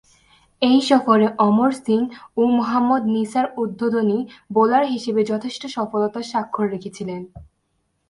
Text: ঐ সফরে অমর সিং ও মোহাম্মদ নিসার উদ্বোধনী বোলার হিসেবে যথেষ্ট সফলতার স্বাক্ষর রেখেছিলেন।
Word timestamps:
ঐ 0.61 0.71
সফরে 0.89 1.27
অমর 1.39 1.71
সিং 1.83 1.99
ও 2.37 2.41
মোহাম্মদ 2.57 3.03
নিসার 3.15 3.47
উদ্বোধনী 3.57 4.19
বোলার 4.51 4.85
হিসেবে 4.85 5.21
যথেষ্ট 5.23 5.61
সফলতার 5.75 6.25
স্বাক্ষর 6.31 6.65
রেখেছিলেন। 6.69 7.21